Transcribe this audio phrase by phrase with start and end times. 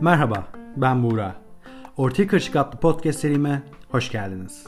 [0.00, 1.36] Merhaba, ben Buğra.
[1.96, 4.66] Ortaya Karışık adlı podcast serime hoş geldiniz.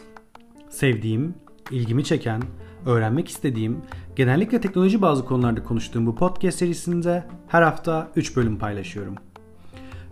[0.68, 1.34] Sevdiğim,
[1.70, 2.42] ilgimi çeken,
[2.86, 3.82] öğrenmek istediğim,
[4.16, 9.14] genellikle teknoloji bazı konularda konuştuğum bu podcast serisinde her hafta 3 bölüm paylaşıyorum.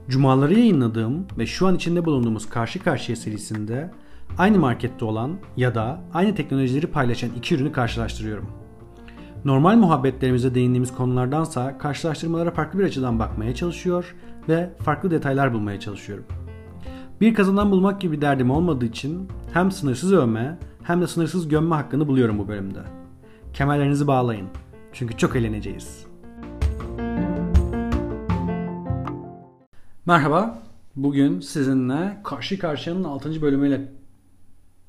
[0.09, 3.91] Cumaları yayınladığım ve şu an içinde bulunduğumuz Karşı Karşıya serisinde
[4.39, 8.66] aynı markette olan ya da aynı teknolojileri paylaşan iki ürünü karşılaştırıyorum.
[9.47, 14.15] Normal muhabbetlerimize değindiğimiz konulardansa karşılaştırmalara farklı bir açıdan bakmaya çalışıyor
[14.49, 16.25] ve farklı detaylar bulmaya çalışıyorum.
[17.21, 22.09] Bir kazanan bulmak gibi derdim olmadığı için hem sınırsız övme hem de sınırsız gömme hakkını
[22.09, 22.79] buluyorum bu bölümde.
[23.55, 24.49] Kemerlerinizi bağlayın.
[24.93, 26.07] Çünkü çok eğleneceğiz.
[30.07, 30.63] Merhaba.
[30.97, 33.43] Bugün sizinle karşı karşıyanın 6.
[33.43, 33.93] bölümüyle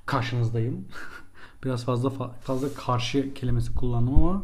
[0.05, 0.87] karşınızdayım.
[1.63, 2.09] Biraz fazla
[2.41, 4.43] fazla karşı kelimesi kullandım ama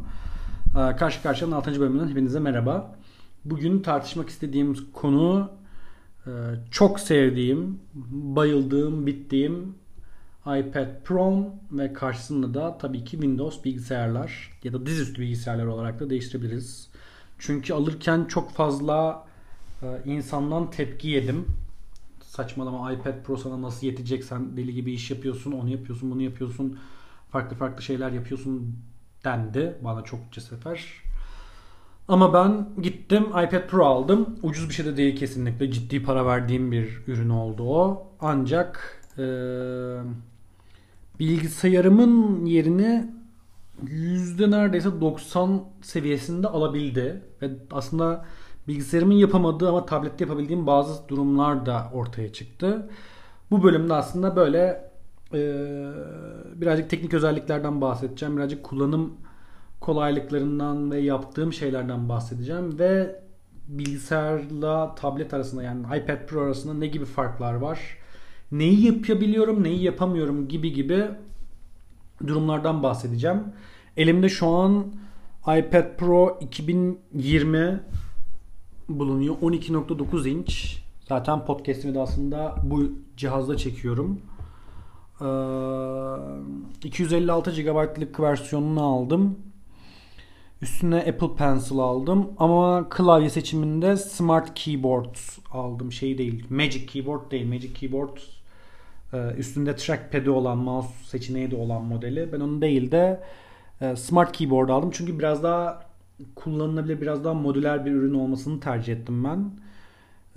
[0.92, 1.80] e, karşı karşıyanın 6.
[1.80, 2.96] bölümünden hepinize merhaba.
[3.46, 5.52] Bugün tartışmak istediğim konu
[6.28, 6.32] e,
[6.72, 7.80] çok sevdiğim,
[8.12, 9.76] bayıldığım, bittiğim
[10.42, 16.10] iPad Pro ve karşısında da tabii ki Windows bilgisayarlar ya da dizüstü bilgisayarlar olarak da
[16.10, 16.88] değiştirebiliriz.
[17.40, 19.26] Çünkü alırken çok fazla
[19.82, 21.46] e, insandan tepki yedim.
[22.22, 26.80] Saçmalama iPad Pro sana nasıl yetecek sen deli gibi iş yapıyorsun, onu yapıyorsun, bunu yapıyorsun,
[27.34, 28.76] farklı farklı şeyler yapıyorsun
[29.26, 30.86] dendi bana çokça sefer.
[32.08, 34.40] Ama ben gittim iPad Pro aldım.
[34.44, 35.72] Ucuz bir şey de değil kesinlikle.
[35.72, 38.08] Ciddi para verdiğim bir ürün oldu o.
[38.20, 39.24] Ancak e,
[41.20, 43.12] bilgisayarımın yerini
[43.88, 47.22] yüzde neredeyse 90 seviyesinde alabildi.
[47.42, 48.26] Ve aslında
[48.68, 52.90] bilgisayarımın yapamadığı ama tablette yapabildiğim bazı durumlar da ortaya çıktı.
[53.52, 54.93] Bu bölümde aslında böyle
[56.56, 58.38] birazcık teknik özelliklerden bahsedeceğim.
[58.38, 59.14] Birazcık kullanım
[59.80, 63.24] kolaylıklarından ve yaptığım şeylerden bahsedeceğim ve
[63.68, 67.80] bilgisayarla tablet arasında yani iPad Pro arasında ne gibi farklar var?
[68.52, 71.06] Neyi yapabiliyorum, neyi yapamıyorum gibi gibi
[72.28, 73.44] durumlardan bahsedeceğim.
[73.98, 74.94] Elimde şu an
[75.42, 77.80] iPad Pro 2020
[78.90, 79.36] bulunuyor.
[79.36, 80.84] 12.9 inç.
[81.08, 84.22] Zaten podcast'imi de aslında bu cihazda çekiyorum.
[85.24, 85.28] Ee,
[86.84, 89.38] 256 GB'lık versiyonunu aldım.
[90.62, 95.16] Üstüne Apple Pencil aldım ama klavye seçiminde Smart Keyboard
[95.52, 95.92] aldım.
[95.92, 97.48] Şey değil, Magic Keyboard değil.
[97.48, 98.18] Magic Keyboard
[99.14, 102.34] e, üstünde trackpad'i olan, mouse seçeneği de olan modeli.
[102.34, 103.24] Ben onu değil de
[103.82, 104.90] e, Smart Keyboard aldım.
[104.94, 105.86] Çünkü biraz daha
[106.36, 109.52] kullanılabilir, biraz daha modüler bir ürün olmasını tercih ettim ben.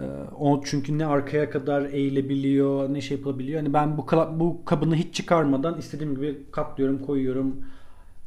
[0.00, 0.04] E,
[0.38, 3.60] o çünkü ne arkaya kadar eğilebiliyor, ne şey yapabiliyor.
[3.60, 4.06] Hani ben bu
[4.40, 7.56] bu kabını hiç çıkarmadan istediğim gibi katlıyorum, koyuyorum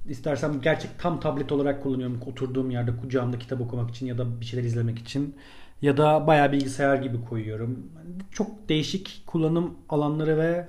[0.10, 4.46] İstersem gerçek tam tablet olarak kullanıyorum oturduğum yerde kucağımda kitap okumak için ya da bir
[4.46, 5.36] şeyler izlemek için.
[5.82, 7.90] Ya da bayağı bilgisayar gibi koyuyorum.
[8.32, 10.68] Çok değişik kullanım alanları ve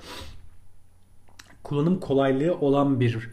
[1.62, 3.30] kullanım kolaylığı olan bir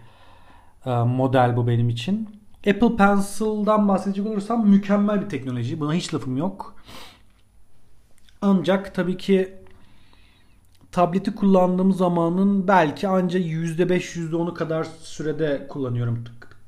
[0.86, 2.30] e, model bu benim için.
[2.58, 5.80] Apple Pencil'dan bahsedecek olursam mükemmel bir teknoloji.
[5.80, 6.76] Buna hiç lafım yok.
[8.42, 9.54] Ancak tabii ki
[10.92, 16.24] tableti kullandığım zamanın belki anca %5 %10'u kadar sürede kullanıyorum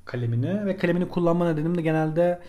[0.06, 2.42] kalemini ve kalemini kullanma nedenim de genelde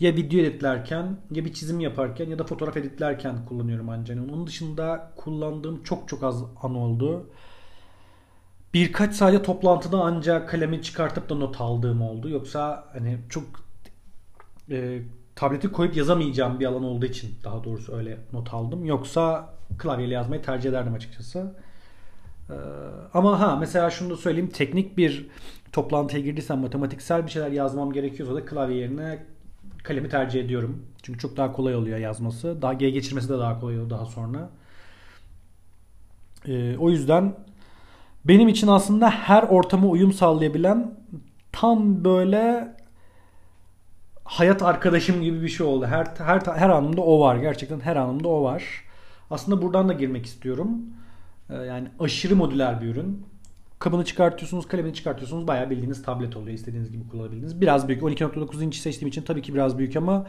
[0.00, 4.18] ya video editlerken ya bir çizim yaparken ya da fotoğraf editlerken kullanıyorum ancak.
[4.18, 7.30] Onun dışında kullandığım çok çok az an oldu.
[8.74, 12.28] Birkaç sadece toplantıda ancak kalemi çıkartıp da not aldığım oldu.
[12.28, 13.44] Yoksa hani çok
[14.70, 15.02] e,
[15.36, 18.84] tableti koyup yazamayacağım bir alan olduğu için daha doğrusu öyle not aldım.
[18.84, 21.54] Yoksa klavyeyle yazmayı tercih ederdim açıkçası.
[22.50, 22.54] Ee,
[23.14, 24.50] ama ha mesela şunu da söyleyeyim.
[24.50, 25.26] Teknik bir
[25.72, 29.26] toplantıya girdiysem matematiksel bir şeyler yazmam gerekiyorsa da klavye yerine
[29.82, 30.82] kalemi tercih ediyorum.
[31.02, 32.62] Çünkü çok daha kolay oluyor yazması.
[32.62, 34.50] Daha G geçirmesi de daha kolay oluyor daha sonra.
[36.48, 37.34] Ee, o yüzden
[38.24, 40.94] benim için aslında her ortama uyum sağlayabilen
[41.52, 42.73] tam böyle
[44.34, 45.86] hayat arkadaşım gibi bir şey oldu.
[45.86, 47.36] Her her her anımda o var.
[47.36, 48.64] Gerçekten her anımda o var.
[49.30, 50.68] Aslında buradan da girmek istiyorum.
[51.50, 53.22] Ee, yani aşırı modüler bir ürün.
[53.78, 55.46] Kabını çıkartıyorsunuz, kalemini çıkartıyorsunuz.
[55.46, 56.54] Bayağı bildiğiniz tablet oluyor.
[56.54, 57.60] istediğiniz gibi kullanabildiğiniz.
[57.60, 58.02] Biraz büyük.
[58.02, 60.26] 12.9 inç seçtiğim için tabii ki biraz büyük ama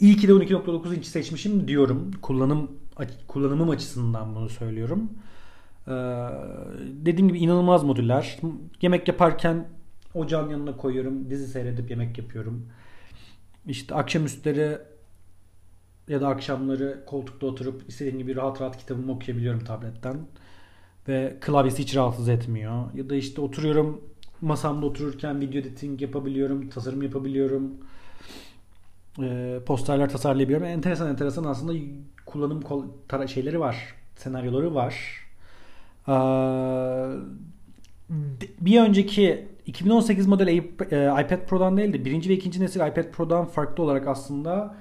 [0.00, 2.10] iyi ki de 12.9 inç seçmişim diyorum.
[2.22, 2.70] Kullanım
[3.28, 5.10] kullanımım açısından bunu söylüyorum.
[5.88, 5.92] Ee,
[6.82, 8.38] dediğim gibi inanılmaz modüler.
[8.82, 9.68] Yemek yaparken
[10.14, 11.30] ocağın yanına koyuyorum.
[11.30, 12.66] Dizi seyredip yemek yapıyorum.
[13.66, 14.78] İşte akşamüstleri
[16.08, 20.16] ya da akşamları koltukta oturup istediğim gibi rahat rahat kitabımı okuyabiliyorum tabletten.
[21.08, 22.94] Ve klavyesi hiç rahatsız etmiyor.
[22.94, 24.00] Ya da işte oturuyorum
[24.40, 27.74] masamda otururken video editing yapabiliyorum, tasarım yapabiliyorum.
[29.22, 30.66] E, posterler tasarlayabiliyorum.
[30.66, 31.72] Enteresan enteresan aslında
[32.26, 32.62] kullanım
[33.26, 35.24] şeyleri var, senaryoları var.
[36.08, 36.14] E,
[38.60, 40.58] bir önceki 2018 model e,
[41.22, 44.74] iPad Pro'dan değil de birinci ve ikinci nesil iPad Pro'dan farklı olarak aslında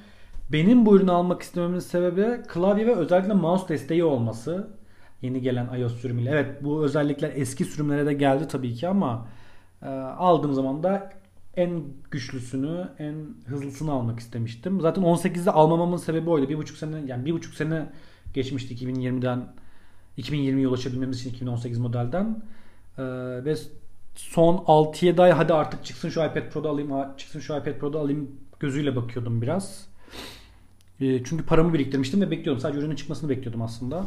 [0.51, 4.67] benim bu ürünü almak istememin sebebi klavye ve özellikle mouse desteği olması.
[5.21, 6.29] Yeni gelen iOS sürümüyle.
[6.29, 9.27] Evet bu özellikler eski sürümlere de geldi tabii ki ama
[9.81, 11.09] e, aldığım zaman da
[11.55, 13.15] en güçlüsünü, en
[13.45, 14.81] hızlısını almak istemiştim.
[14.81, 16.49] Zaten 18'de almamamın sebebi oydu.
[16.49, 17.89] Bir buçuk sene yani bir buçuk sene
[18.33, 19.47] geçmişti 2020'den
[20.17, 22.43] 2020'ye ulaşabilmemiz için 2018 modelden.
[22.97, 23.03] Ee,
[23.45, 23.55] ve
[24.15, 28.31] son 6-7 ay hadi artık çıksın şu iPad Pro'da alayım, çıksın şu iPad Pro'da alayım
[28.59, 29.87] gözüyle bakıyordum biraz.
[31.01, 32.61] Ee, çünkü paramı biriktirmiştim ve bekliyordum.
[32.61, 34.05] Sadece ürünün çıkmasını bekliyordum aslında.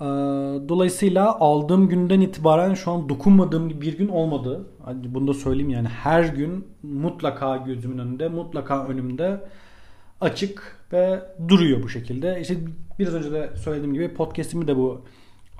[0.00, 0.04] Ee,
[0.68, 4.66] dolayısıyla aldığım günden itibaren şu an dokunmadığım bir gün olmadı.
[4.84, 9.40] Hadi bunu da söyleyeyim yani her gün mutlaka gözümün önünde, mutlaka önümde
[10.20, 12.40] açık ve duruyor bu şekilde.
[12.40, 12.54] İşte
[12.98, 15.04] biraz önce de söylediğim gibi podcast'imi de bu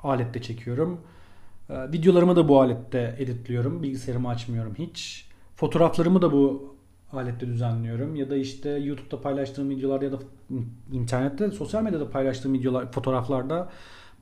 [0.03, 1.01] alette çekiyorum.
[1.69, 3.83] Ee, videolarımı da bu alette editliyorum.
[3.83, 5.29] Bilgisayarımı açmıyorum hiç.
[5.55, 6.75] Fotoğraflarımı da bu
[7.13, 8.15] alette düzenliyorum.
[8.15, 10.19] Ya da işte YouTube'da paylaştığım videolar ya da
[10.91, 13.69] internette, sosyal medyada paylaştığım videolar, fotoğraflarda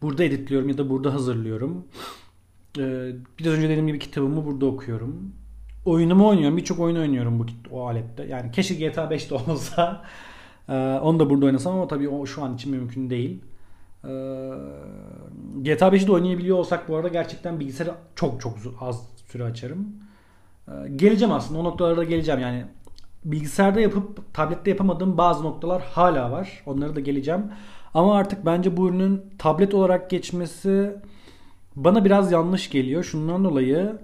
[0.01, 1.87] burada editliyorum ya da burada hazırlıyorum.
[2.79, 5.31] Ee, biraz önce dediğim gibi kitabımı burada okuyorum.
[5.85, 6.57] Oyunumu oynuyorum.
[6.57, 8.23] Birçok oyun oynuyorum bu o alette.
[8.23, 10.05] Yani keşke GTA 5'te olsa.
[10.69, 13.41] Ee, onu da burada oynasam ama tabii o şu an için mümkün değil.
[14.03, 14.07] Ee,
[15.61, 19.87] GTA 5'i de oynayabiliyor olsak bu arada gerçekten bilgisayarı çok çok az süre açarım.
[20.67, 22.65] Ee, geleceğim aslında o noktalara da geleceğim yani
[23.25, 26.63] bilgisayarda yapıp tablette yapamadığım bazı noktalar hala var.
[26.65, 27.43] Onlara da geleceğim.
[27.93, 30.95] Ama artık bence bu ürünün tablet olarak geçmesi
[31.75, 33.03] bana biraz yanlış geliyor.
[33.03, 33.97] Şundan dolayı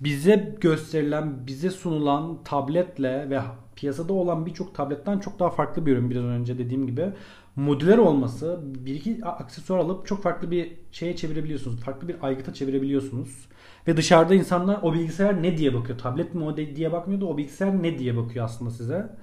[0.00, 3.40] bize gösterilen, bize sunulan tabletle ve
[3.76, 7.12] piyasada olan birçok tabletten çok daha farklı bir ürün biraz önce dediğim gibi.
[7.58, 11.80] Modüler olması, bir iki aksesuar alıp çok farklı bir şeye çevirebiliyorsunuz.
[11.80, 13.48] Farklı bir aygıta çevirebiliyorsunuz.
[13.86, 15.98] Ve dışarıda insanlar o bilgisayar ne diye bakıyor?
[15.98, 19.16] Tablet mi o diye bakmıyor da o bilgisayar ne diye bakıyor aslında size.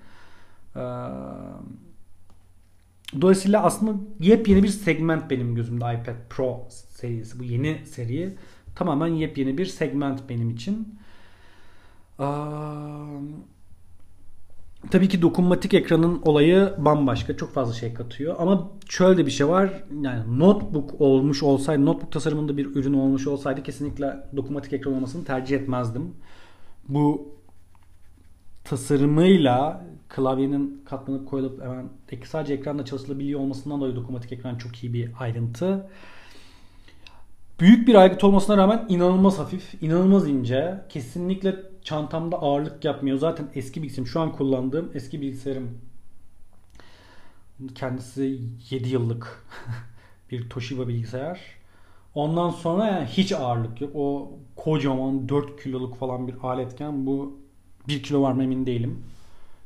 [3.21, 7.39] Dolayısıyla aslında yepyeni bir segment benim gözümde iPad Pro serisi.
[7.39, 8.35] Bu yeni seri
[8.75, 10.99] tamamen yepyeni bir segment benim için.
[14.91, 17.37] Tabii ki dokunmatik ekranın olayı bambaşka.
[17.37, 18.35] Çok fazla şey katıyor.
[18.39, 19.83] Ama şöyle bir şey var.
[20.01, 25.57] Yani notebook olmuş olsaydı, notebook tasarımında bir ürün olmuş olsaydı kesinlikle dokunmatik ekran olmasını tercih
[25.57, 26.13] etmezdim.
[26.89, 27.27] Bu
[28.63, 31.89] tasarımıyla klavyenin katlanıp koyulup hemen
[32.25, 35.89] sadece ekranda çalışılabiliyor olmasından dolayı dokunmatik ekran çok iyi bir ayrıntı.
[37.59, 40.81] Büyük bir aygıt olmasına rağmen inanılmaz hafif, inanılmaz ince.
[40.89, 41.55] Kesinlikle
[41.85, 43.17] çantamda ağırlık yapmıyor.
[43.17, 45.81] Zaten eski bilgisayarım, şu an kullandığım eski bilgisayarım
[47.75, 48.39] kendisi
[48.69, 49.45] 7 yıllık
[50.31, 51.41] bir Toshiba bilgisayar.
[52.15, 53.91] Ondan sonra yani hiç ağırlık yok.
[53.95, 57.39] O kocaman 4 kiloluk falan bir aletken bu
[57.87, 59.03] 1 kilo var mı emin değilim.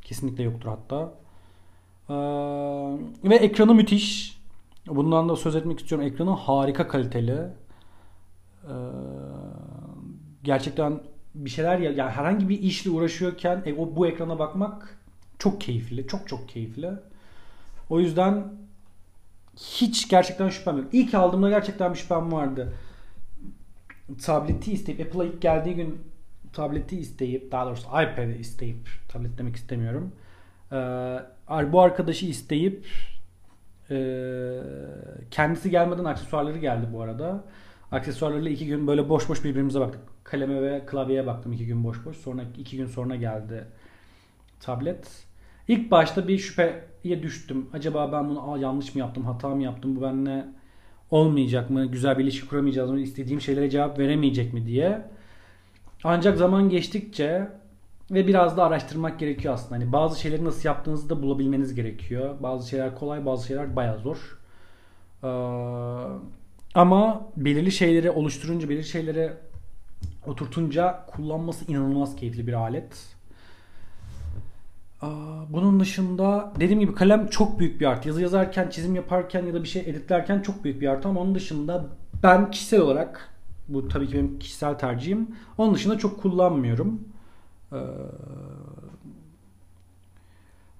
[0.01, 1.13] Kesinlikle yoktur hatta.
[2.09, 2.13] Ee,
[3.29, 4.39] ve ekranı müthiş.
[4.87, 6.07] Bundan da söz etmek istiyorum.
[6.07, 7.47] Ekranı harika kaliteli.
[8.63, 8.73] Ee,
[10.43, 11.01] gerçekten
[11.35, 14.97] bir şeyler ya yani herhangi bir işle uğraşıyorken e, o bu ekrana bakmak
[15.39, 16.07] çok keyifli.
[16.07, 16.91] Çok çok keyifli.
[17.89, 18.43] O yüzden
[19.55, 20.87] hiç gerçekten şüphem yok.
[20.91, 22.73] İlk aldığımda gerçekten bir şüphem vardı.
[24.25, 26.01] Tableti isteyip Apple'a ilk geldiği gün
[26.53, 30.11] tableti isteyip daha doğrusu iPad'i isteyip tablet demek istemiyorum.
[30.71, 30.75] Ee,
[31.71, 32.87] bu arkadaşı isteyip
[33.91, 34.59] e,
[35.31, 37.43] kendisi gelmeden aksesuarları geldi bu arada.
[37.91, 40.01] Aksesuarlarıyla iki gün böyle boş boş birbirimize baktık.
[40.31, 42.17] Kaleme ve klavyeye baktım iki gün boş boş.
[42.17, 43.65] Sonra iki gün sonra geldi
[44.59, 45.25] tablet.
[45.67, 47.69] İlk başta bir şüpheye düştüm.
[47.73, 50.45] Acaba ben bunu yanlış mı yaptım, hata mı yaptım, bu benimle
[51.11, 55.01] olmayacak mı, güzel bir ilişki kuramayacağız mı, istediğim şeylere cevap veremeyecek mi diye.
[56.03, 57.47] Ancak zaman geçtikçe
[58.11, 59.75] ve biraz da araştırmak gerekiyor aslında.
[59.75, 62.35] Hani bazı şeyleri nasıl yaptığınızı da bulabilmeniz gerekiyor.
[62.39, 64.39] Bazı şeyler kolay, bazı şeyler bayağı zor.
[65.23, 65.27] Ee,
[66.75, 69.31] ama belirli şeyleri oluşturunca, belirli şeyleri
[70.27, 73.15] oturtunca kullanması inanılmaz keyifli bir alet.
[75.49, 78.07] Bunun dışında dediğim gibi kalem çok büyük bir artı.
[78.07, 81.35] Yazı yazarken, çizim yaparken ya da bir şey editlerken çok büyük bir artı ama onun
[81.35, 81.85] dışında
[82.23, 83.29] ben kişisel olarak
[83.67, 85.27] bu tabii ki benim kişisel tercihim.
[85.57, 87.01] Onun dışında çok kullanmıyorum.
[87.73, 87.77] Ee,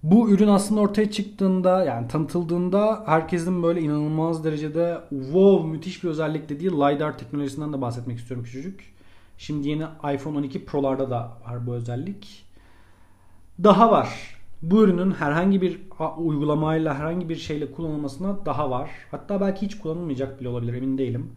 [0.04, 6.50] bu ürün aslında ortaya çıktığında yani tanıtıldığında herkesin böyle inanılmaz derecede wow müthiş bir özellik
[6.50, 8.99] dediği LiDAR teknolojisinden de bahsetmek istiyorum küçücük.
[9.40, 12.46] Şimdi yeni iPhone 12 Pro'larda da var bu özellik.
[13.64, 14.38] Daha var.
[14.62, 15.80] Bu ürünün herhangi bir
[16.18, 18.90] uygulamayla herhangi bir şeyle kullanılmasına daha var.
[19.12, 21.32] Hatta belki hiç kullanılmayacak bile olabilir emin değilim.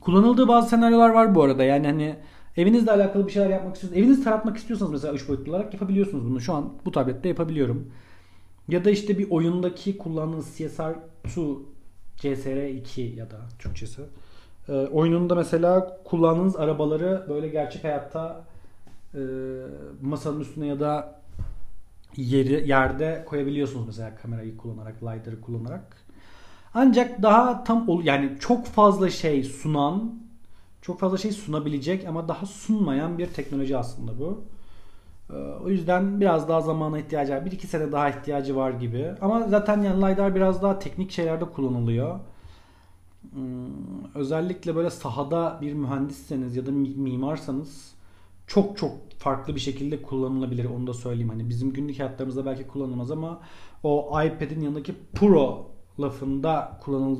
[0.00, 1.64] Kullanıldığı bazı senaryolar var bu arada.
[1.64, 2.16] Yani hani
[2.56, 6.40] evinizle alakalı bir şeyler yapmak istiyorsanız, evinizi taratmak istiyorsanız mesela 3 boyutlu olarak yapabiliyorsunuz bunu.
[6.40, 7.90] Şu an bu tablette yapabiliyorum.
[8.68, 11.58] Ya da işte bir oyundaki kullandığınız CSR2
[12.18, 14.02] CSR2 ya da Türkçesi.
[14.68, 18.44] E, oyununda mesela kullandığınız arabaları böyle gerçek hayatta
[19.14, 19.20] e,
[20.02, 21.20] masanın üstüne ya da
[22.16, 25.96] yeri yerde koyabiliyorsunuz mesela kamerayı kullanarak, lidar'ı kullanarak.
[26.74, 30.14] Ancak daha tam yani çok fazla şey sunan,
[30.82, 34.44] çok fazla şey sunabilecek ama daha sunmayan bir teknoloji aslında bu.
[35.30, 37.44] Ee, o yüzden biraz daha zamana ihtiyacı var.
[37.44, 39.12] Bir iki sene daha ihtiyacı var gibi.
[39.20, 42.20] Ama zaten yani LiDAR biraz daha teknik şeylerde kullanılıyor.
[44.14, 47.94] Özellikle böyle sahada bir mühendisseniz ya da mimarsanız
[48.46, 51.28] çok çok farklı bir şekilde kullanılabilir onu da söyleyeyim.
[51.28, 53.40] Hani bizim günlük hayatlarımızda belki kullanılmaz ama
[53.82, 57.18] o iPad'in yanındaki Pro lafında kullanıl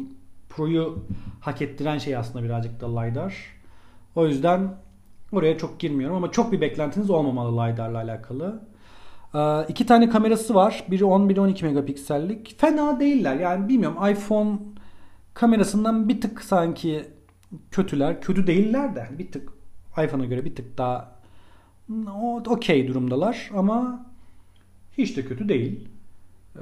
[0.48, 0.98] Pro'yu
[1.40, 3.34] hak ettiren şey aslında birazcık da LiDAR.
[4.16, 4.74] O yüzden
[5.32, 8.62] oraya çok girmiyorum ama çok bir beklentiniz olmamalı LiDAR'la alakalı.
[9.34, 10.84] Ee, iki tane kamerası var.
[10.90, 12.60] Biri 10, biri 12 megapiksellik.
[12.60, 13.36] Fena değiller.
[13.36, 14.58] Yani bilmiyorum iPhone
[15.34, 17.04] kamerasından bir tık sanki
[17.70, 18.20] kötüler.
[18.20, 19.52] Kötü değiller de bir tık
[20.04, 21.14] iPhone'a göre bir tık daha
[22.46, 24.06] okey durumdalar ama
[24.98, 25.88] hiç de kötü değil.
[26.56, 26.60] Ee,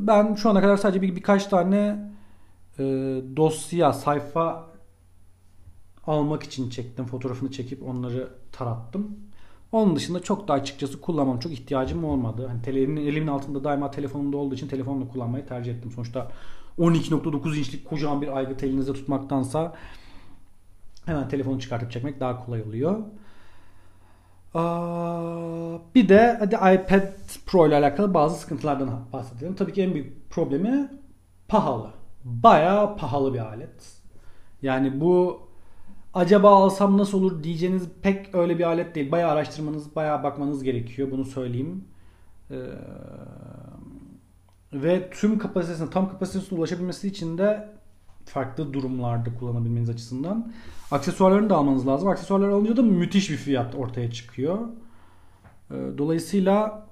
[0.00, 2.10] ben şu ana kadar sadece bir, birkaç tane
[2.78, 2.82] e,
[3.36, 4.66] dosya, sayfa
[6.06, 7.04] almak için çektim.
[7.04, 9.18] Fotoğrafını çekip onları tarattım.
[9.72, 11.38] Onun dışında çok da açıkçası kullanmam.
[11.38, 12.46] Çok ihtiyacım olmadı.
[12.46, 15.90] Hani elimin, elimin altında daima telefonumda olduğu için telefonla kullanmayı tercih ettim.
[15.90, 16.30] Sonuçta
[16.78, 19.74] 12.9 inçlik kocaman bir aygıt elinizde tutmaktansa
[21.06, 22.98] hemen telefonu çıkartıp çekmek daha kolay oluyor.
[25.94, 27.12] Bir de hadi iPad
[27.46, 29.54] Pro ile alakalı bazı sıkıntılardan bahsedelim.
[29.54, 30.90] Tabii ki en büyük problemi
[31.48, 31.90] pahalı.
[32.24, 33.92] Bayağı pahalı bir alet.
[34.62, 35.40] Yani bu
[36.14, 39.10] acaba alsam nasıl olur diyeceğiniz pek öyle bir alet değil.
[39.12, 41.10] Bayağı araştırmanız, bayağı bakmanız gerekiyor.
[41.10, 41.84] Bunu söyleyeyim.
[42.50, 42.56] Ee,
[44.72, 47.70] ve tüm kapasitesine, tam kapasitesine ulaşabilmesi için de
[48.24, 50.52] farklı durumlarda kullanabilmeniz açısından
[50.90, 52.08] aksesuarlarını da almanız lazım.
[52.08, 54.58] Aksesuarlar alınca da müthiş bir fiyat ortaya çıkıyor.
[55.70, 56.86] Ee, dolayısıyla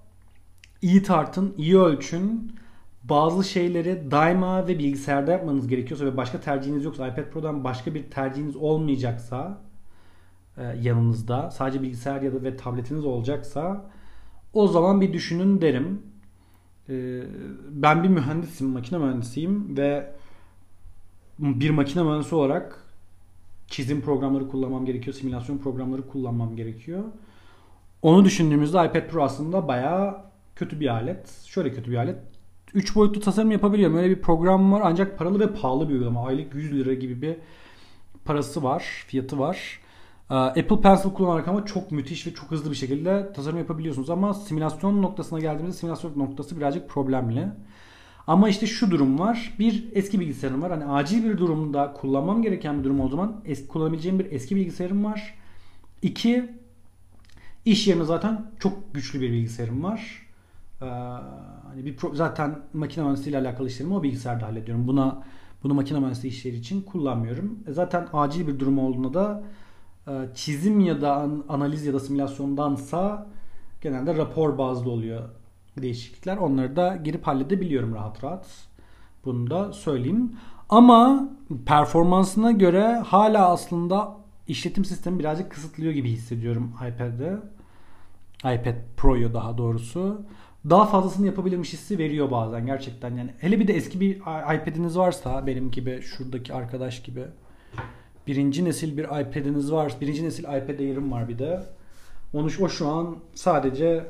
[0.82, 2.56] iyi tartın, iyi ölçün.
[3.08, 8.10] Bazı şeyleri daima ve bilgisayarda yapmanız gerekiyorsa ve başka tercihiniz yoksa iPad Pro'dan başka bir
[8.10, 9.58] tercihiniz olmayacaksa
[10.56, 13.90] e, yanınızda sadece bilgisayar ya da ve tabletiniz olacaksa
[14.52, 16.02] o zaman bir düşünün derim.
[16.88, 17.22] Ee,
[17.70, 20.12] ben bir mühendisim, makine mühendisiyim ve
[21.38, 22.84] bir makine mühendisi olarak
[23.66, 27.04] çizim programları kullanmam gerekiyor, simülasyon programları kullanmam gerekiyor.
[28.02, 30.22] Onu düşündüğümüzde iPad Pro aslında bayağı
[30.56, 31.30] kötü bir alet.
[31.44, 32.18] Şöyle kötü bir alet.
[32.76, 33.96] 3 boyutlu tasarım yapabiliyorum.
[33.96, 36.26] Öyle bir program var ancak paralı ve pahalı bir uygulama.
[36.26, 37.36] Aylık 100 lira gibi bir
[38.24, 39.80] parası var, fiyatı var.
[40.30, 44.10] Ee, Apple Pencil kullanarak ama çok müthiş ve çok hızlı bir şekilde tasarım yapabiliyorsunuz.
[44.10, 47.48] Ama simülasyon noktasına geldiğimizde simülasyon noktası birazcık problemli.
[48.26, 49.54] Ama işte şu durum var.
[49.58, 50.70] Bir eski bilgisayarım var.
[50.70, 55.04] Hani acil bir durumda kullanmam gereken bir durum o zaman eski, kullanabileceğim bir eski bilgisayarım
[55.04, 55.34] var.
[56.02, 56.50] İki
[57.64, 60.26] iş yerine zaten çok güçlü bir bilgisayarım var.
[60.82, 60.86] Ee,
[61.76, 64.88] hani bir pro, zaten makine mühendisliği ile alakalı işlerimi o bilgisayarda hallediyorum.
[64.88, 65.22] Buna
[65.64, 67.58] bunu makine mühendisliği işleri için kullanmıyorum.
[67.66, 69.42] E zaten acil bir durum olduğunda da
[70.08, 73.26] e, çizim ya da analiz ya da simülasyondansa
[73.82, 75.22] genelde rapor bazlı oluyor
[75.78, 76.36] değişiklikler.
[76.36, 78.46] Onları da girip halledebiliyorum rahat rahat.
[79.24, 80.32] Bunu da söyleyeyim.
[80.68, 81.28] Ama
[81.66, 84.16] performansına göre hala aslında
[84.48, 87.36] işletim sistemi birazcık kısıtlıyor gibi hissediyorum iPad'de.
[88.38, 90.22] iPad Pro'yu daha doğrusu.
[90.70, 93.16] Daha fazlasını yapabilirmiş hissi veriyor bazen gerçekten.
[93.16, 94.16] Yani hele bir de eski bir
[94.54, 97.24] iPad'iniz varsa benim gibi şuradaki arkadaş gibi
[98.26, 99.92] birinci nesil bir iPad'iniz var.
[100.00, 101.62] Birinci nesil iPad Air'im var bir de.
[102.32, 104.06] Onu o şu an sadece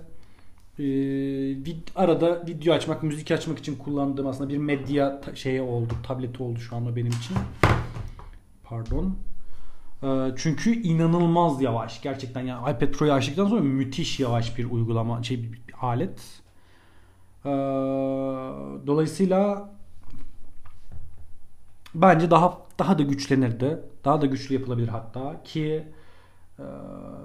[0.79, 0.85] e,
[1.97, 6.77] arada video açmak, müzik açmak için kullandığım aslında bir medya şeyi oldu, tableti oldu şu
[6.77, 7.37] anda benim için.
[8.65, 9.17] Pardon.
[10.03, 12.03] E, çünkü inanılmaz yavaş.
[12.03, 16.46] Gerçekten yani iPad Pro'yu açtıktan sonra müthiş yavaş bir uygulama, şey bir alet.
[17.45, 17.51] E,
[18.87, 19.71] dolayısıyla
[21.95, 23.81] bence daha daha da güçlenirdi.
[24.05, 25.87] Daha da güçlü yapılabilir hatta ki
[26.59, 26.63] ee,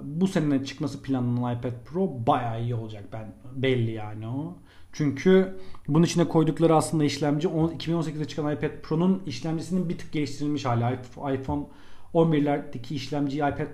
[0.02, 4.56] bu sene çıkması planlanan iPad Pro bayağı iyi olacak ben belli yani o.
[4.92, 10.98] Çünkü bunun içine koydukları aslında işlemci 2018'de çıkan iPad Pro'nun işlemcisinin bir tık geliştirilmiş hali.
[11.34, 11.66] iPhone
[12.14, 13.68] 11'lerdeki işlemciyi iPad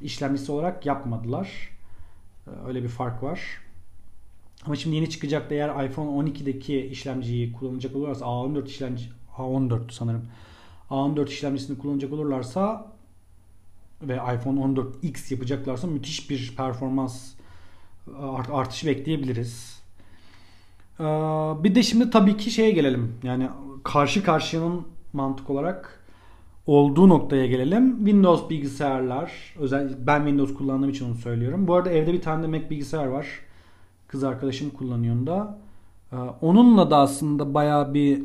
[0.00, 1.70] işlemcisi olarak yapmadılar.
[2.46, 3.40] Ee, öyle bir fark var.
[4.66, 9.04] Ama şimdi yeni çıkacak da eğer iPhone 12'deki işlemciyi kullanacak olurlarsa A14 işlemci
[9.36, 10.22] A14 sanırım.
[10.90, 12.92] A14 işlemcisini kullanacak olurlarsa
[14.02, 17.32] ve iPhone 14X yapacaklarsa müthiş bir performans
[18.52, 19.82] artışı bekleyebiliriz.
[21.00, 21.04] Ee,
[21.64, 23.14] bir de şimdi tabii ki şeye gelelim.
[23.22, 23.48] Yani
[23.84, 26.04] karşı karşıyanın mantık olarak
[26.66, 27.96] olduğu noktaya gelelim.
[27.96, 31.68] Windows bilgisayarlar, özel ben Windows kullandığım için onu söylüyorum.
[31.68, 33.26] Bu arada evde bir tane de Mac bilgisayar var.
[34.12, 35.58] Kız arkadaşım kullanıyor da.
[36.12, 38.22] Ee, onunla da aslında baya bir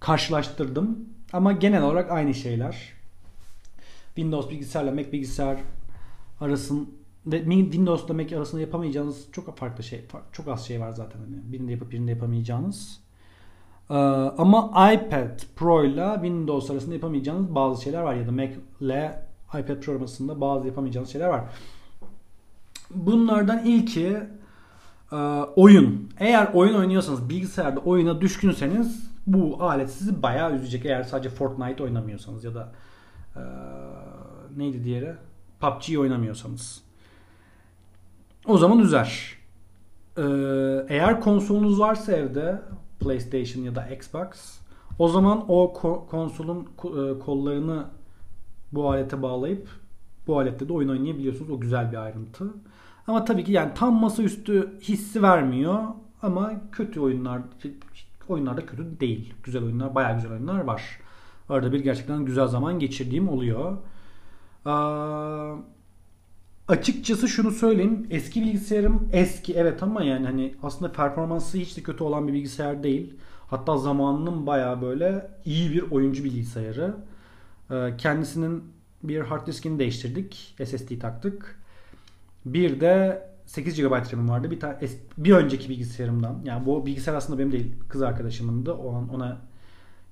[0.00, 0.98] karşılaştırdım.
[1.32, 2.92] Ama genel olarak aynı şeyler.
[4.06, 5.58] Windows bilgisayarla Mac bilgisayar
[6.40, 6.86] arasında
[7.30, 11.18] Windows'la Mac arasında yapamayacağınız çok farklı şey, çok az şey var zaten.
[11.20, 13.00] Hani birinde yapıp birinde yapamayacağınız.
[13.90, 13.94] Ee,
[14.38, 19.80] ama iPad Pro ile Windows arasında yapamayacağınız bazı şeyler var ya da Mac ile iPad
[19.80, 21.44] Pro arasında bazı yapamayacağınız şeyler var.
[22.90, 24.18] Bunlardan ilki
[25.14, 25.16] e,
[25.56, 26.10] oyun.
[26.18, 30.86] Eğer oyun oynuyorsanız bilgisayarda oyuna düşkünseniz bu alet sizi bayağı üzecek.
[30.86, 32.72] Eğer sadece Fortnite oynamıyorsanız ya da
[33.36, 33.42] e,
[34.56, 35.14] neydi diğeri?
[35.60, 36.82] PUBG oynamıyorsanız.
[38.46, 39.34] O zaman üzer.
[40.18, 40.22] Ee,
[40.88, 42.62] eğer konsolunuz varsa evde
[43.00, 44.58] PlayStation ya da Xbox
[44.98, 45.72] o zaman o
[46.10, 47.84] konsolun e, kollarını
[48.72, 49.68] bu alete bağlayıp
[50.26, 51.50] bu alette de oyun oynayabiliyorsunuz.
[51.50, 52.44] O güzel bir ayrıntı.
[53.06, 55.84] Ama tabii ki yani tam masaüstü hissi vermiyor
[56.22, 57.42] ama kötü oyunlar
[58.28, 59.34] oyunlar da kötü değil.
[59.42, 60.82] Güzel oyunlar, bayağı güzel oyunlar var.
[61.48, 63.76] Arada bir gerçekten güzel zaman geçirdiğim oluyor.
[64.66, 64.70] Ee,
[66.68, 68.06] açıkçası şunu söyleyeyim.
[68.10, 72.82] Eski bilgisayarım eski evet ama yani hani aslında performansı hiç de kötü olan bir bilgisayar
[72.82, 73.14] değil.
[73.50, 76.94] Hatta zamanının baya böyle iyi bir oyuncu bilgisayarı.
[77.70, 78.64] Ee, kendisinin
[79.02, 80.54] bir hard diskini değiştirdik.
[80.64, 81.63] SSD taktık.
[82.44, 84.50] Bir de 8 GB RAM'im vardı.
[84.50, 84.78] Bir tane
[85.18, 86.40] bir önceki bilgisayarımdan.
[86.44, 88.72] Yani bu bilgisayar aslında benim değil, kız arkadaşımındı.
[88.72, 89.40] O an ona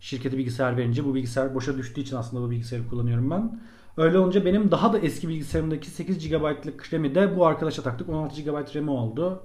[0.00, 3.60] şirketi bilgisayar verince bu bilgisayar boşa düştüğü için aslında bu bilgisayarı kullanıyorum ben.
[3.96, 8.08] Öyle olunca benim daha da eski bilgisayarımdaki 8 GB'lık RAM'i de bu arkadaşa taktık.
[8.08, 9.42] 16 GB RAM'i oldu.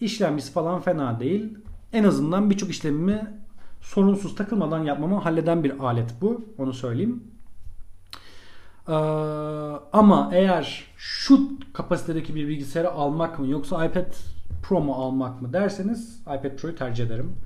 [0.00, 1.58] İşlemcisi falan fena değil.
[1.92, 3.40] En azından birçok işlemimi
[3.80, 6.44] sorunsuz takılmadan yapmamı halleden bir alet bu.
[6.58, 7.24] Onu söyleyeyim.
[8.88, 8.92] Ee,
[9.92, 11.40] ama eğer şu
[11.72, 14.14] kapasitedeki bir bilgisayarı almak mı yoksa iPad
[14.62, 17.36] Pro mu almak mı derseniz iPad Pro'yu tercih ederim.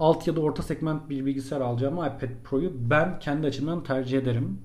[0.00, 4.58] Alt ya da orta segment bir bilgisayar alacağım iPad Pro'yu ben kendi açımdan tercih ederim.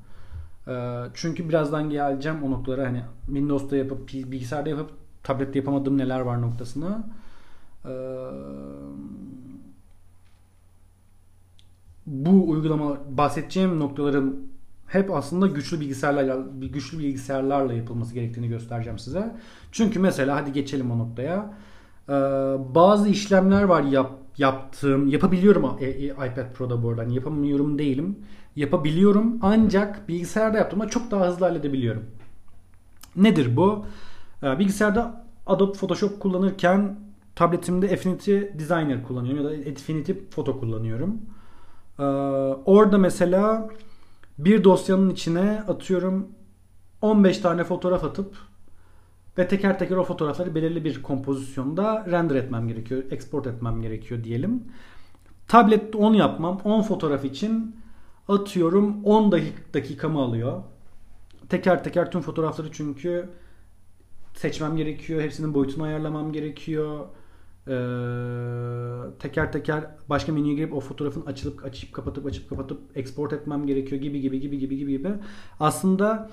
[0.67, 4.91] Ee, çünkü birazdan geleceğim o noktalara hani Windows'ta yapıp bilgisayarda yapıp
[5.23, 7.03] tablette yapamadığım neler var noktasına.
[7.85, 7.89] Ee,
[12.05, 14.54] bu uygulama bahsedeceğim noktaların
[14.87, 19.35] hep aslında güçlü bilgisayarlarla güçlü bilgisayarlarla yapılması gerektiğini göstereceğim size.
[19.71, 21.53] Çünkü mesela hadi geçelim o noktaya.
[22.09, 22.13] Ee,
[22.75, 27.03] bazı işlemler var yap, yaptığım, yapabiliyorum e, e, iPad Pro'da bu arada.
[27.03, 28.15] Yani yapamıyorum değilim
[28.55, 29.37] yapabiliyorum.
[29.41, 32.03] Ancak bilgisayarda yaptığımda çok daha hızlı halledebiliyorum.
[33.15, 33.85] Nedir bu?
[34.43, 36.99] Ee, bilgisayarda Adobe Photoshop kullanırken
[37.35, 41.21] tabletimde Affinity Designer kullanıyorum ya da Affinity Photo kullanıyorum.
[41.99, 42.03] Ee,
[42.65, 43.69] orada mesela
[44.37, 46.27] bir dosyanın içine atıyorum
[47.01, 48.35] 15 tane fotoğraf atıp
[49.37, 54.63] ve teker teker o fotoğrafları belirli bir kompozisyonda render etmem gerekiyor, export etmem gerekiyor diyelim.
[55.47, 57.75] Tablette 10 yapmam, 10 fotoğraf için
[58.27, 60.61] Atıyorum 10 dakik dakikamı alıyor.
[61.49, 63.29] Teker teker tüm fotoğrafları çünkü
[64.35, 65.21] seçmem gerekiyor.
[65.21, 67.05] Hepsinin boyutunu ayarlamam gerekiyor.
[67.67, 67.71] Ee,
[69.19, 74.01] teker teker başka menüye girip o fotoğrafın açılıp açıp kapatıp açıp kapatıp export etmem gerekiyor
[74.01, 75.09] gibi gibi gibi gibi gibi gibi.
[75.59, 76.29] Aslında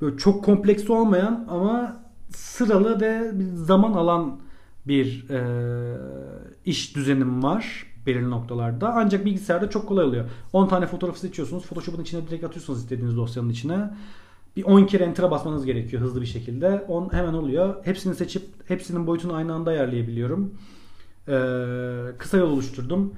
[0.00, 4.40] böyle çok kompleks olmayan ama sıralı ve zaman alan
[4.86, 5.40] bir e,
[6.64, 8.94] iş düzenim var belirli noktalarda.
[8.94, 10.24] Ancak bilgisayarda çok kolay oluyor.
[10.52, 11.66] 10 tane fotoğrafı seçiyorsunuz.
[11.66, 13.90] Photoshop'un içine direkt atıyorsunuz istediğiniz dosyanın içine.
[14.56, 16.84] Bir 10 kere enter'a basmanız gerekiyor hızlı bir şekilde.
[16.88, 17.84] 10 hemen oluyor.
[17.84, 20.54] Hepsini seçip hepsinin boyutunu aynı anda ayarlayabiliyorum.
[21.28, 21.32] Ee,
[22.18, 23.14] kısa yol oluşturdum.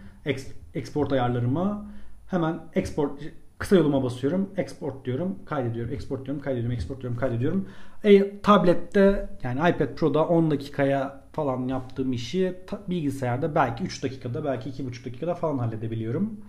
[0.74, 1.86] export ayarlarıma.
[2.26, 3.20] Hemen export
[3.58, 4.50] kısa yoluma basıyorum.
[4.56, 5.38] Export diyorum.
[5.46, 5.94] Kaydediyorum.
[5.94, 6.42] Export diyorum.
[6.42, 6.76] Kaydediyorum.
[6.76, 7.18] Export diyorum.
[7.18, 7.68] Kaydediyorum.
[8.04, 12.56] E, tablette yani iPad Pro'da 10 dakikaya falan yaptığım işi
[12.88, 16.40] bilgisayarda belki 3 dakikada belki 2,5 dakikada falan halledebiliyorum.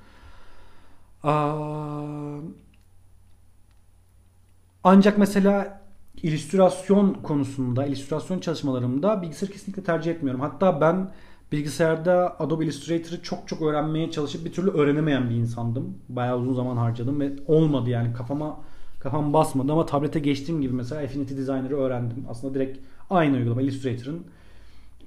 [4.83, 5.81] Ancak mesela
[6.23, 10.41] illüstrasyon konusunda, illüstrasyon çalışmalarımda bilgisayar kesinlikle tercih etmiyorum.
[10.41, 11.11] Hatta ben
[11.51, 15.97] bilgisayarda Adobe Illustrator'ı çok çok öğrenmeye çalışıp bir türlü öğrenemeyen bir insandım.
[16.09, 18.59] Bayağı uzun zaman harcadım ve olmadı yani kafama
[18.99, 22.25] kafam basmadı ama tablete geçtiğim gibi mesela Affinity Designer'ı öğrendim.
[22.29, 24.25] Aslında direkt aynı uygulama Illustrator'ın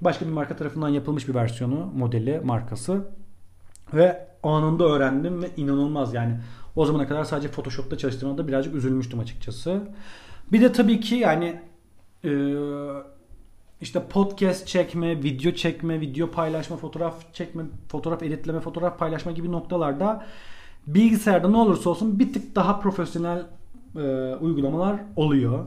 [0.01, 3.01] başka bir marka tarafından yapılmış bir versiyonu, modeli, markası.
[3.93, 6.39] Ve anında öğrendim ve inanılmaz yani
[6.75, 9.81] o zamana kadar sadece Photoshop'ta çalıştığımda birazcık üzülmüştüm açıkçası.
[10.51, 11.61] Bir de tabii ki yani
[12.23, 12.31] e,
[13.81, 20.25] işte podcast çekme, video çekme, video paylaşma, fotoğraf çekme, fotoğraf editleme, fotoğraf paylaşma gibi noktalarda
[20.87, 23.45] bilgisayarda ne olursa olsun bir tık daha profesyonel
[23.95, 25.65] e, uygulamalar oluyor.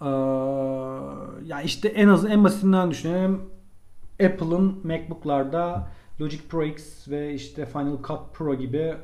[0.00, 0.06] Ee,
[1.46, 3.40] ya işte en az en basitinden düşünelim.
[4.24, 5.88] Apple'ın MacBook'larda
[6.20, 8.94] Logic Pro X ve işte Final Cut Pro gibi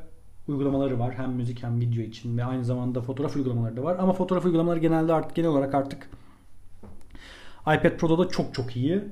[0.48, 1.14] uygulamaları var.
[1.14, 3.96] Hem müzik hem video için ve aynı zamanda fotoğraf uygulamaları da var.
[3.98, 6.08] Ama fotoğraf uygulamaları genelde artık genel olarak artık
[7.62, 9.04] iPad Pro'da da çok çok iyi.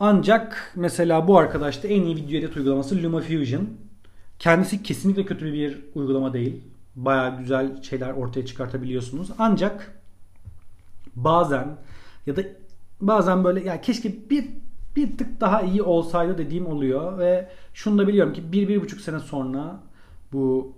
[0.00, 3.68] Ancak mesela bu arkadaşta en iyi video edit uygulaması LumaFusion.
[4.38, 6.64] Kendisi kesinlikle kötü bir uygulama değil.
[6.96, 9.30] Baya güzel şeyler ortaya çıkartabiliyorsunuz.
[9.38, 10.00] Ancak
[11.16, 11.76] bazen
[12.26, 12.42] ya da
[13.00, 14.46] bazen böyle ya keşke bir
[14.96, 19.00] bir tık daha iyi olsaydı dediğim oluyor ve şunu da biliyorum ki bir, bir buçuk
[19.00, 19.80] sene sonra
[20.32, 20.72] bu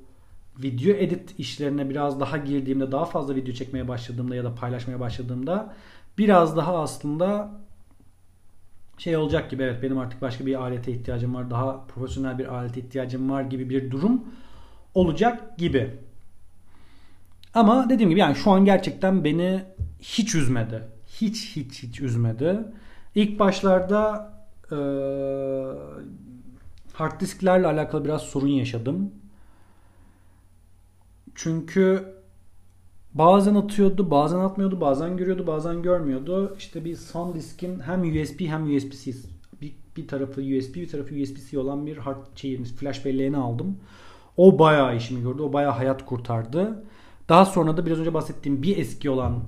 [0.62, 5.74] video edit işlerine biraz daha girdiğimde daha fazla video çekmeye başladığımda ya da paylaşmaya başladığımda
[6.18, 7.50] biraz daha aslında
[8.98, 12.80] şey olacak gibi evet benim artık başka bir alete ihtiyacım var daha profesyonel bir alete
[12.80, 14.24] ihtiyacım var gibi bir durum
[14.94, 15.90] olacak gibi.
[17.54, 19.62] Ama dediğim gibi yani şu an gerçekten beni
[20.00, 20.82] hiç üzmedi.
[21.06, 22.58] Hiç hiç hiç üzmedi.
[23.14, 24.32] İlk başlarda
[24.72, 24.76] e,
[26.92, 29.10] hard disklerle alakalı biraz sorun yaşadım.
[31.34, 32.14] Çünkü
[33.14, 36.54] bazen atıyordu, bazen atmıyordu, bazen görüyordu, bazen görmüyordu.
[36.58, 39.12] İşte bir son diskin hem USB hem USB-C
[39.60, 43.78] bir, bir tarafı USB bir tarafı USB-C olan bir hard şeyimiz flash belleğini aldım.
[44.36, 45.42] O bayağı işimi gördü.
[45.42, 46.84] O bayağı hayat kurtardı.
[47.28, 49.40] Daha sonra da biraz önce bahsettiğim bir eski olan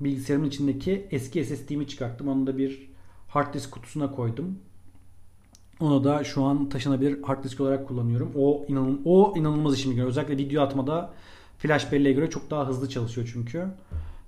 [0.00, 2.28] bilgisayarımın içindeki eski SSD'mi çıkarttım.
[2.28, 2.91] Onu da bir
[3.32, 4.58] hard disk kutusuna koydum.
[5.80, 8.32] Onu da şu an taşınabilir hard disk olarak kullanıyorum.
[8.36, 10.08] O inanın o inanılmaz işimi görüyor.
[10.08, 11.10] Özellikle video atmada
[11.58, 13.66] flash belleğe göre çok daha hızlı çalışıyor çünkü.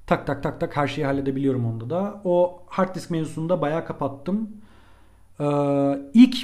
[0.06, 2.20] Tak tak tak tak her şeyi halledebiliyorum onda da.
[2.24, 4.48] O hard disk mevzusunu da bayağı kapattım.
[5.40, 5.44] Ee,
[6.14, 6.36] ilk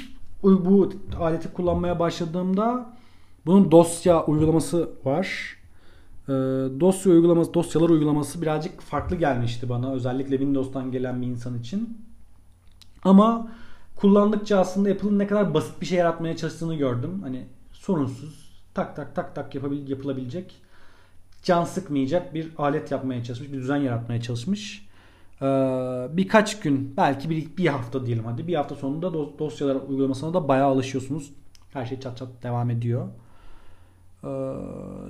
[0.43, 2.93] bu aleti kullanmaya başladığımda
[3.45, 5.57] bunun dosya uygulaması var.
[6.27, 6.31] Ee,
[6.79, 9.91] dosya uygulaması, dosyalar uygulaması birazcık farklı gelmişti bana.
[9.93, 11.97] Özellikle Windows'tan gelen bir insan için.
[13.03, 13.47] Ama
[13.95, 17.19] kullandıkça aslında Apple'ın ne kadar basit bir şey yaratmaya çalıştığını gördüm.
[17.21, 20.61] Hani sorunsuz tak tak tak tak yapabil yapılabilecek
[21.43, 23.51] can sıkmayacak bir alet yapmaya çalışmış.
[23.51, 24.87] Bir düzen yaratmaya çalışmış.
[25.41, 25.45] Ee,
[26.11, 28.47] birkaç gün belki bir, bir hafta diyelim hadi.
[28.47, 31.31] Bir hafta sonunda dosyalar uygulamasına da bayağı alışıyorsunuz.
[31.73, 33.07] Her şey çat çat devam ediyor.
[34.23, 34.27] Ee,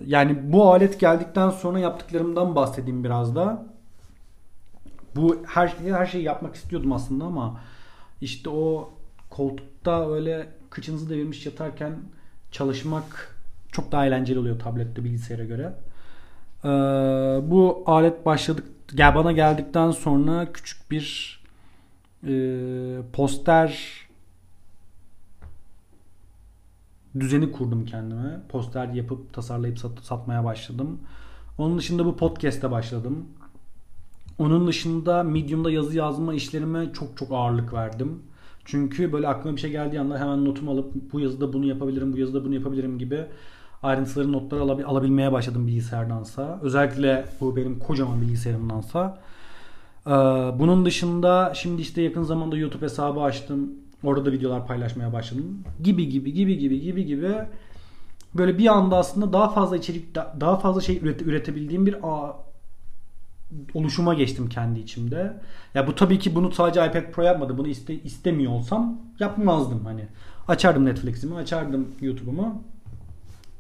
[0.06, 3.66] yani bu alet geldikten sonra yaptıklarımdan bahsedeyim biraz da.
[5.16, 7.60] Bu her, her şeyi yapmak istiyordum aslında ama
[8.22, 8.94] işte o
[9.30, 11.96] koltukta öyle kıçınızı devirmiş yatarken
[12.52, 13.38] çalışmak
[13.72, 15.74] çok daha eğlenceli oluyor tablette bilgisayara göre.
[16.64, 16.70] Ee,
[17.52, 21.40] bu alet başladık gel bana geldikten sonra küçük bir
[22.28, 22.34] e,
[23.14, 24.02] poster
[27.20, 28.40] düzeni kurdum kendime.
[28.50, 31.00] Poster yapıp tasarlayıp sat, satmaya başladım.
[31.58, 33.28] Onun dışında bu podcast'e başladım.
[34.42, 38.20] Onun dışında Medium'da yazı yazma işlerime çok çok ağırlık verdim.
[38.66, 42.18] Çünkü böyle aklıma bir şey geldiği anda hemen notumu alıp bu yazıda bunu yapabilirim, bu
[42.18, 43.26] yazıda bunu yapabilirim gibi
[43.84, 46.60] ayrıntıları notları alab- alabilmeye başladım bilgisayardansa.
[46.62, 49.20] Özellikle bu benim kocaman bilgisayarımdansa.
[50.08, 50.12] Ee,
[50.60, 53.72] bunun dışında şimdi işte yakın zamanda YouTube hesabı açtım.
[54.04, 55.64] Orada da videolar paylaşmaya başladım.
[55.84, 57.36] Gibi gibi gibi gibi gibi gibi
[58.36, 61.96] böyle bir anda aslında daha fazla içerik daha fazla şey üretebildiğim bir
[63.74, 65.34] oluşuma geçtim kendi içimde.
[65.74, 67.58] Ya bu tabii ki bunu sadece iPad Pro yapmadı.
[67.58, 70.08] Bunu iste, istemiyor olsam yapmazdım hani.
[70.48, 72.64] Açardım Netflix'imi, açardım YouTube'umu.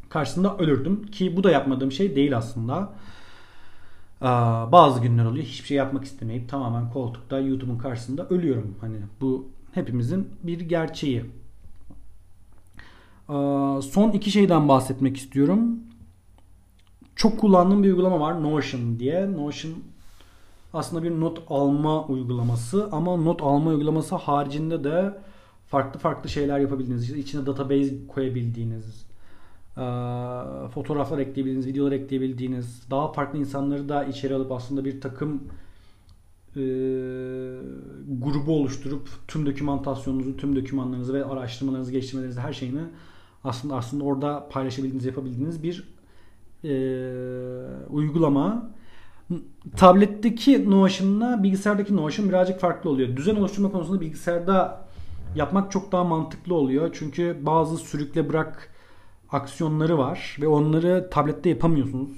[0.09, 2.89] Karşısında ölürdüm ki bu da yapmadığım şey değil aslında.
[4.71, 8.75] bazı günler oluyor hiçbir şey yapmak istemeyip tamamen koltukta YouTube'un karşısında ölüyorum.
[8.81, 11.25] Hani bu hepimizin bir gerçeği.
[13.81, 15.79] son iki şeyden bahsetmek istiyorum
[17.15, 19.33] çok kullandığım bir uygulama var Notion diye.
[19.33, 19.73] Notion
[20.73, 25.17] aslında bir not alma uygulaması ama not alma uygulaması haricinde de
[25.67, 29.05] farklı farklı şeyler yapabildiğiniz, işte içine database koyabildiğiniz,
[30.73, 35.43] fotoğraflar ekleyebildiğiniz, videolar ekleyebildiğiniz, daha farklı insanları da içeri alıp aslında bir takım
[36.55, 36.61] e,
[38.21, 42.81] grubu oluşturup tüm dokümantasyonunuzu, tüm dokümanlarınızı ve araştırmalarınızı, geliştirmelerinizi her şeyini
[43.43, 45.83] aslında aslında orada paylaşabildiğiniz, yapabildiğiniz bir
[46.63, 46.73] e,
[47.89, 48.71] uygulama.
[49.77, 53.17] Tabletteki Notion'la bilgisayardaki Notion birazcık farklı oluyor.
[53.17, 54.85] Düzen oluşturma konusunda bilgisayarda
[55.35, 56.89] yapmak çok daha mantıklı oluyor.
[56.93, 58.69] Çünkü bazı sürükle bırak
[59.31, 62.11] aksiyonları var ve onları tablette yapamıyorsunuz.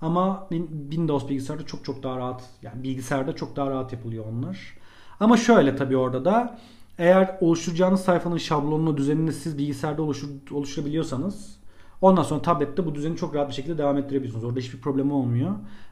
[0.00, 0.46] Ama
[0.82, 4.76] Windows bilgisayarda çok çok daha rahat yani bilgisayarda çok daha rahat yapılıyor onlar.
[5.20, 6.58] Ama şöyle tabii orada da
[6.98, 11.59] eğer oluşturacağınız sayfanın şablonunu, düzenini siz bilgisayarda oluştur, oluşturabiliyorsanız
[12.00, 14.44] ondan sonra tablette bu düzeni çok rahat bir şekilde devam ettirebiliyorsunuz.
[14.44, 15.50] Orada hiçbir problem olmuyor.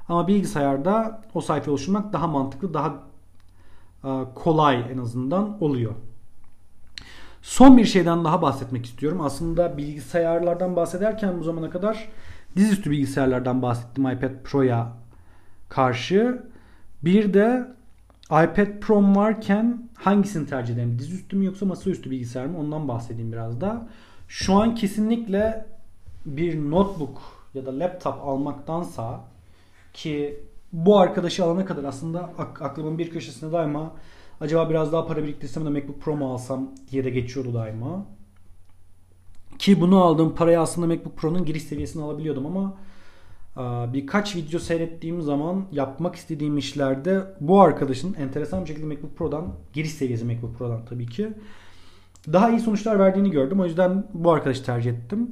[0.09, 2.95] Ama bilgisayarda o sayfayı oluşturmak daha mantıklı, daha
[4.35, 5.95] kolay en azından oluyor.
[7.43, 9.21] Son bir şeyden daha bahsetmek istiyorum.
[9.21, 12.09] Aslında bilgisayarlardan bahsederken bu zamana kadar
[12.57, 14.93] dizüstü bilgisayarlardan bahsettim iPad Pro'ya
[15.69, 16.43] karşı.
[17.05, 17.69] Bir de
[18.25, 20.99] iPad Pro varken hangisini tercih ederim?
[20.99, 22.59] Dizüstü mü yoksa masaüstü bilgisayar mı?
[22.59, 23.89] Ondan bahsedeyim biraz da.
[24.29, 25.67] Şu an kesinlikle
[26.27, 27.19] bir notebook
[27.55, 29.21] ya da laptop almaktansa
[29.93, 30.41] ki
[30.73, 33.93] bu arkadaşı alana kadar aslında aklımın bir köşesinde daima
[34.41, 38.07] acaba biraz daha para biriktirsem de MacBook Pro mu alsam diye de geçiyordu daima.
[39.59, 42.77] Ki bunu aldığım parayı aslında MacBook Pro'nun giriş seviyesini alabiliyordum ama
[43.93, 49.93] birkaç video seyrettiğim zaman yapmak istediğim işlerde bu arkadaşın enteresan bir şekilde MacBook Pro'dan giriş
[49.93, 51.29] seviyesi MacBook Pro'dan tabii ki
[52.33, 53.61] daha iyi sonuçlar verdiğini gördüm.
[53.61, 55.31] O yüzden bu arkadaşı tercih ettim.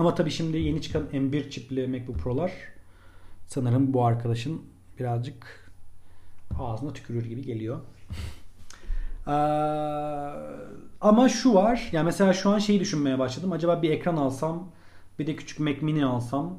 [0.00, 2.52] Ama tabii şimdi yeni çıkan M1 çipli MacBook Pro'lar
[3.46, 4.62] sanırım bu arkadaşın
[4.98, 5.70] birazcık
[6.58, 7.80] ağzına tükürür gibi geliyor.
[9.26, 9.30] Ee,
[11.00, 11.88] ama şu var.
[11.92, 13.52] Yani mesela şu an şeyi düşünmeye başladım.
[13.52, 14.70] Acaba bir ekran alsam,
[15.18, 16.58] bir de küçük Mac Mini alsam,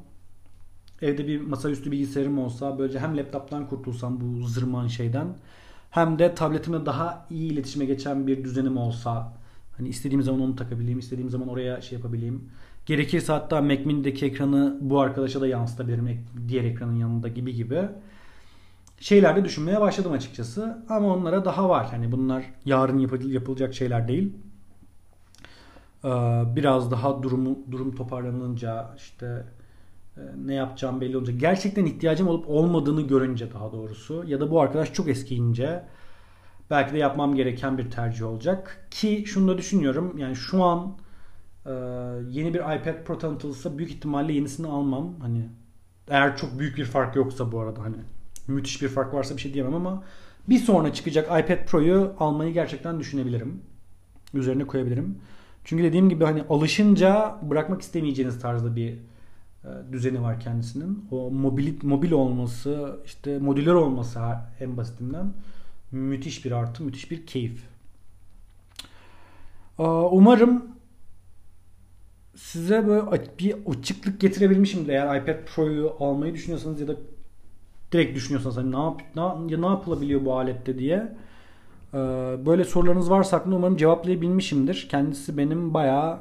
[1.02, 5.26] evde bir masaüstü bilgisayarım olsa, böylece hem laptoptan kurtulsam bu zırman şeyden,
[5.90, 9.32] hem de tabletimle daha iyi iletişime geçen bir düzenim olsa,
[9.76, 12.50] hani istediğim zaman onu takabileyim, istediğim zaman oraya şey yapabileyim.
[12.86, 17.88] Gerekirse hatta Mac Mini'deki ekranı bu arkadaşa da yansıtabilirim diğer ekranın yanında gibi gibi
[19.00, 20.84] şeyler de düşünmeye başladım açıkçası.
[20.88, 21.86] Ama onlara daha var.
[21.90, 24.32] Hani bunlar yarın yapılacak şeyler değil.
[26.04, 26.08] Ee,
[26.56, 29.44] biraz daha durumu durum toparlanınca işte
[30.16, 34.60] e, ne yapacağım belli olunca gerçekten ihtiyacım olup olmadığını görünce daha doğrusu ya da bu
[34.60, 35.84] arkadaş çok eskiyince
[36.70, 40.96] belki de yapmam gereken bir tercih olacak ki şunu da düşünüyorum yani şu an
[41.66, 41.70] e,
[42.30, 45.48] yeni bir iPad Pro tanıtılırsa büyük ihtimalle yenisini almam hani
[46.08, 47.96] eğer çok büyük bir fark yoksa bu arada hani
[48.48, 50.02] müthiş bir fark varsa bir şey diyemem ama
[50.48, 53.62] bir sonra çıkacak iPad Pro'yu almayı gerçekten düşünebilirim.
[54.34, 55.18] Üzerine koyabilirim.
[55.64, 61.04] Çünkü dediğim gibi hani alışınca bırakmak istemeyeceğiniz tarzda bir e, düzeni var kendisinin.
[61.10, 64.20] O mobil, mobil olması, işte modüler olması
[64.60, 65.32] en basitinden
[65.92, 67.64] müthiş bir artı, müthiş bir keyif.
[70.10, 70.64] Umarım
[72.34, 76.96] size böyle bir açıklık getirebilmişim de eğer iPad Pro'yu almayı düşünüyorsanız ya da
[77.92, 81.12] direkt düşünüyorsanız hani ne, yap, ne, ne yapılabiliyor bu alette diye.
[82.46, 84.88] Böyle sorularınız varsa aklımda umarım cevaplayabilmişimdir.
[84.90, 86.18] Kendisi benim bayağı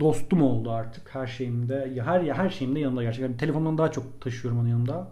[0.00, 2.02] dostum oldu artık her şeyimde.
[2.04, 3.36] Her her şeyimde yanında gerçekten.
[3.36, 5.08] Telefondan daha çok taşıyorum onu yanımda.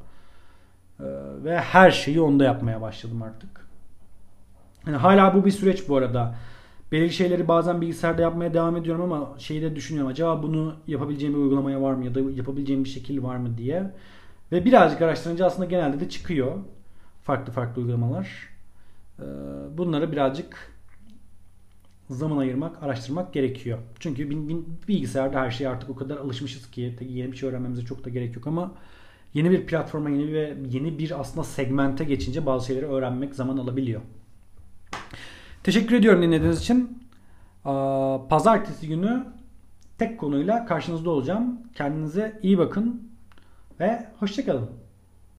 [1.45, 3.67] Ve her şeyi onda yapmaya başladım artık.
[4.87, 6.35] Yani hala bu bir süreç bu arada
[6.93, 10.11] belirli şeyleri bazen bilgisayarda yapmaya devam ediyorum ama şeyi de düşünüyorum.
[10.11, 13.91] Acaba bunu yapabileceğim bir uygulamaya var mı ya da yapabileceğim bir şekil var mı diye.
[14.53, 16.53] Ve birazcık araştırınca aslında genelde de çıkıyor.
[17.23, 18.49] Farklı farklı uygulamalar.
[19.19, 19.23] Ee,
[19.79, 20.77] bunları birazcık
[22.11, 23.79] zaman ayırmak, araştırmak gerekiyor.
[24.01, 24.31] Çünkü
[24.89, 28.37] bilgisayarda her şey artık o kadar alışmışız ki yeni bir şey öğrenmemize çok da gerek
[28.37, 28.73] yok ama
[29.35, 34.01] yeni bir platforma, yeni ve yeni bir aslında segmente geçince bazı şeyleri öğrenmek zaman alabiliyor.
[35.67, 36.99] Teşekkür ediyorum dinlediğiniz için.
[38.29, 39.25] Pazartesi günü
[39.99, 41.61] tek konuyla karşınızda olacağım.
[41.75, 43.11] Kendinize iyi bakın
[43.81, 44.71] ve hoşçakalın.